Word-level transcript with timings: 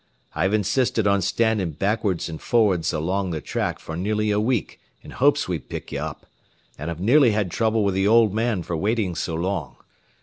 I've 0.33 0.55
insisted 0.55 1.05
on 1.05 1.21
standing 1.21 1.73
backwards 1.73 2.27
an' 2.27 2.39
forrads 2.39 2.91
along 2.91 3.29
the 3.29 3.39
track 3.39 3.77
for 3.77 3.95
nearly 3.95 4.31
a 4.31 4.39
week 4.39 4.79
in 5.03 5.11
hopes 5.11 5.47
we'd 5.47 5.69
pick 5.69 5.91
ye 5.91 5.99
up, 5.99 6.25
an' 6.75 6.89
I've 6.89 6.99
nearly 6.99 7.33
had 7.33 7.51
trouble 7.51 7.83
with 7.83 7.93
the 7.93 8.07
old 8.07 8.33
man 8.33 8.63
for 8.63 8.75
waiting 8.75 9.13
so 9.13 9.35
long. 9.35 9.75